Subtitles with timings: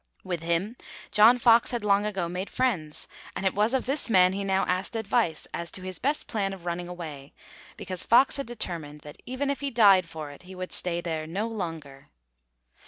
[0.23, 0.77] With him,
[1.11, 4.65] John Fox had long ago made friends, and it was of this man he now
[4.65, 7.33] asked advice as to his best plan of running away,
[7.77, 11.27] because Fox had determined that, even if he died for it, he would stay there
[11.27, 12.09] no longer.